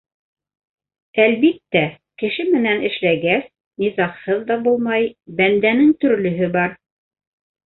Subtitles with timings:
[1.25, 1.83] Әлбиттә,
[2.21, 3.45] кеше менән эшләгәс,
[3.83, 5.07] низағһыҙ ҙа булмай,
[5.43, 6.75] бәндәнең төрлөһө бар.